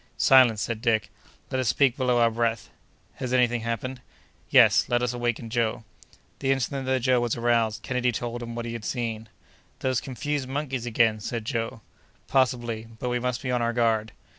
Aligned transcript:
"Silence!" 0.17 0.63
said 0.63 0.81
Dick. 0.81 1.11
"Let 1.51 1.59
us 1.59 1.67
speak 1.67 1.95
below 1.95 2.17
our 2.17 2.31
breath." 2.31 2.71
"Has 3.17 3.33
any 3.33 3.45
thing 3.47 3.61
happened?" 3.61 4.01
"Yes, 4.49 4.89
let 4.89 5.03
us 5.03 5.13
waken 5.13 5.51
Joe." 5.51 5.83
The 6.39 6.51
instant 6.51 6.87
that 6.87 7.01
Joe 7.03 7.19
was 7.21 7.37
aroused, 7.37 7.83
Kennedy 7.83 8.11
told 8.11 8.41
him 8.41 8.55
what 8.55 8.65
he 8.65 8.73
had 8.73 8.83
seen. 8.83 9.29
"Those 9.81 10.01
confounded 10.01 10.49
monkeys 10.49 10.87
again!" 10.87 11.19
said 11.19 11.45
Joe. 11.45 11.81
"Possibly, 12.27 12.87
but 12.97 13.09
we 13.09 13.19
must 13.19 13.43
be 13.43 13.51
on 13.51 13.61
our 13.61 13.73
guard." 13.73 14.11